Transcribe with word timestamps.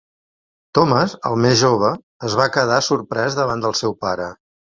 Thomas, 0.77 1.13
el 1.29 1.37
més 1.45 1.59
jove, 1.59 1.91
es 2.31 2.39
va 2.41 2.49
quedar 2.57 2.81
sorprès 2.89 3.39
davant 3.43 3.63
del 3.69 3.79
seu 3.83 3.97
pare. 4.09 4.29